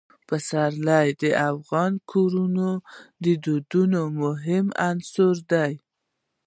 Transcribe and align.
پسرلی 0.27 1.07
د 1.21 1.23
افغان 1.51 1.91
کورنیو 2.11 2.71
د 3.23 3.25
دودونو 3.43 4.01
مهم 4.21 4.65
عنصر 4.89 5.35
دی. 5.51 5.73